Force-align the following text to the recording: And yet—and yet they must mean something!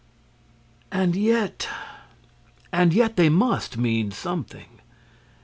And 0.91 1.15
yet—and 1.15 2.91
yet 2.91 3.17
they 3.17 3.29
must 3.29 3.77
mean 3.77 4.09
something! 4.09 4.81